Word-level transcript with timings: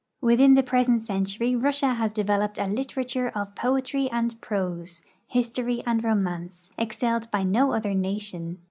Within 0.19 0.55
the 0.55 0.63
present 0.63 1.03
century 1.03 1.55
Russia 1.55 1.93
has 1.93 2.11
developed 2.11 2.57
a 2.57 2.65
literature 2.65 3.29
of 3.35 3.53
i^oetry 3.53 4.09
and 4.11 4.41
prose, 4.41 5.03
history 5.27 5.83
and 5.85 6.03
romance, 6.03 6.71
excelled 6.75 7.29
by 7.29 7.43
no 7.43 7.71
other 7.73 7.93
nation. 7.93 8.57